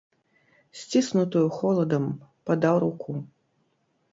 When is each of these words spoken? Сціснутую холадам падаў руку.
Сціснутую 0.83 1.45
холадам 1.57 2.09
падаў 2.51 2.75
руку. 2.85 3.11